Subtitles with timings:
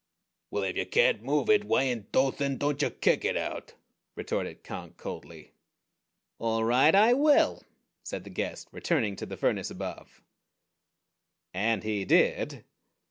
[0.49, 3.75] "Well, if ya can't move it, why in Dothan dontcha kick it out?"
[4.15, 5.51] retorted Conk coldly.
[6.39, 7.61] "All right, I will,"
[8.03, 10.23] said the guest, returning to the furnace above.
[11.53, 12.63] And he did.